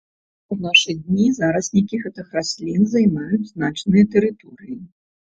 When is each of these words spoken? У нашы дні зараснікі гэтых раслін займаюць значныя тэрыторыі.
У 0.53 0.55
нашы 0.61 0.93
дні 1.01 1.27
зараснікі 1.39 1.99
гэтых 2.05 2.31
раслін 2.37 2.87
займаюць 2.95 3.51
значныя 3.53 4.09
тэрыторыі. 4.17 4.81